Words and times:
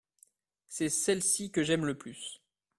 C’est 0.67 0.89
celle-ci 0.89 1.51
que 1.51 1.61
j’aime 1.61 1.85
le 1.85 1.95
plus. 1.95 2.41